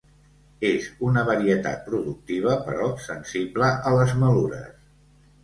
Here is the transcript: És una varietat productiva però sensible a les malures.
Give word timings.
És 0.69 0.85
una 1.07 1.23
varietat 1.27 1.83
productiva 1.89 2.57
però 2.71 2.89
sensible 3.09 3.71
a 3.91 3.95
les 3.99 4.17
malures. 4.25 4.75